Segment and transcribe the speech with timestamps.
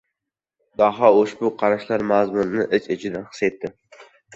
[0.83, 3.77] Daho ushbu qarashlar mazmunini ich-ichidan his etdi.